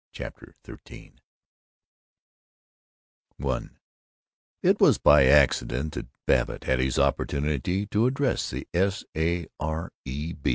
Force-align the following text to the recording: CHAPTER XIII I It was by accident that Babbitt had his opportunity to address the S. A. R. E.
CHAPTER 0.13 0.55
XIII 0.65 1.13
I 3.45 3.61
It 4.63 4.79
was 4.81 4.97
by 4.97 5.27
accident 5.27 5.91
that 5.93 6.07
Babbitt 6.25 6.63
had 6.63 6.79
his 6.79 6.97
opportunity 6.97 7.85
to 7.85 8.07
address 8.07 8.49
the 8.49 8.67
S. 8.73 9.05
A. 9.15 9.45
R. 9.59 9.91
E. 10.03 10.33